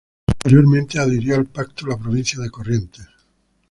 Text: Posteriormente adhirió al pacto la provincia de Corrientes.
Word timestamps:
Posteriormente 0.25 0.97
adhirió 0.97 1.35
al 1.35 1.45
pacto 1.45 1.85
la 1.85 1.95
provincia 1.95 2.41
de 2.41 2.49
Corrientes. 2.49 3.05